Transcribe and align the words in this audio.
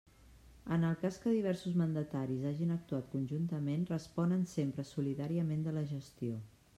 En 0.75 0.85
el 0.87 0.95
cas 1.01 1.17
que 1.25 1.33
diversos 1.33 1.75
mandataris 1.81 2.47
hagin 2.51 2.71
actuat 2.77 3.11
conjuntament, 3.11 3.83
responen 3.93 4.45
sempre 4.55 4.87
solidàriament 4.93 5.65
de 5.69 5.75
la 5.77 5.85
gestió. 5.93 6.39